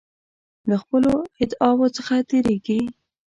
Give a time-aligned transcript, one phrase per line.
[0.69, 1.13] له خپلو
[1.43, 2.81] ادعاوو څخه تیریږي.